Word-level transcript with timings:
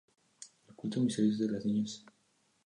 El 0.67 0.73
culto 0.75 0.99
misterioso 0.99 1.43
de 1.43 1.51
las 1.51 1.63
niñas". 1.63 2.03